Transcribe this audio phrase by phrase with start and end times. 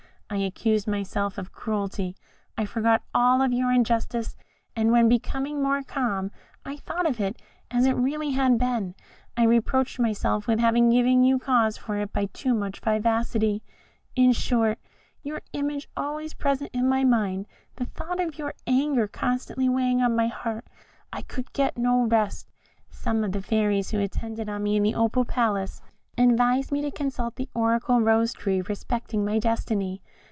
[0.33, 2.15] I accused myself of cruelty,
[2.57, 4.37] I forgot all your injustice,
[4.77, 6.31] and when, becoming more calm,
[6.65, 8.95] I thought of it as it really had been,
[9.35, 13.61] I reproached myself with having given you cause for it by too much vivacity
[14.15, 14.79] in short,
[15.21, 17.45] your image always present in my mind,
[17.75, 20.65] the thought of your anger constantly weighing on my heart,
[21.11, 22.49] I could get no rest.
[22.89, 25.81] Some of the fairies who attended on me in the Opal Palace
[26.17, 30.01] advised me to consult the oracular Rose tree respecting my destiny.